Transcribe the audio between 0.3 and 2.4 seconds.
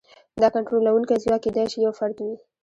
دا کنټرولونکی ځواک کېدای شي یو فرد وي.